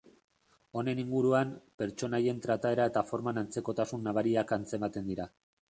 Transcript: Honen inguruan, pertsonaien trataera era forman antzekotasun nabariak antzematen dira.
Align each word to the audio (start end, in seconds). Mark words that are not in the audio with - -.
Honen 0.79 1.01
inguruan, 1.03 1.51
pertsonaien 1.83 2.41
trataera 2.47 2.89
era 2.93 3.07
forman 3.13 3.43
antzekotasun 3.45 4.07
nabariak 4.09 4.57
antzematen 4.61 5.11
dira. 5.15 5.33